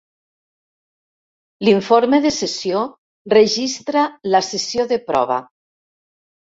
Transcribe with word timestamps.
L'informe 1.69 2.21
de 2.25 2.33
sessió 2.39 2.81
registra 3.37 4.09
la 4.33 4.45
sessió 4.53 4.93
de 4.95 5.03
prova. 5.13 5.43